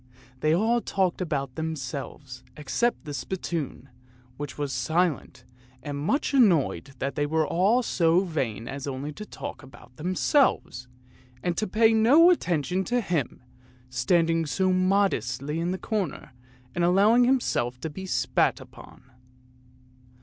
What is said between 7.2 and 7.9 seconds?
were all